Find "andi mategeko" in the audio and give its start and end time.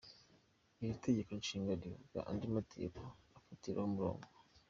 2.29-3.01